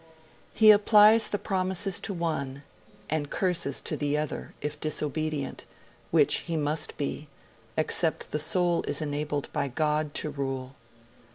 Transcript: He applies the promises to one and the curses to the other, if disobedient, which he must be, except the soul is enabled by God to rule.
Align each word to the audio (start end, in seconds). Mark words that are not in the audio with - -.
He 0.55 0.71
applies 0.71 1.29
the 1.29 1.37
promises 1.37 1.99
to 1.99 2.11
one 2.11 2.63
and 3.07 3.25
the 3.25 3.29
curses 3.29 3.79
to 3.81 3.95
the 3.95 4.17
other, 4.17 4.55
if 4.59 4.79
disobedient, 4.79 5.65
which 6.09 6.37
he 6.37 6.57
must 6.57 6.97
be, 6.97 7.27
except 7.77 8.31
the 8.31 8.39
soul 8.39 8.81
is 8.87 8.99
enabled 8.99 9.47
by 9.53 9.67
God 9.67 10.15
to 10.15 10.31
rule. 10.31 10.73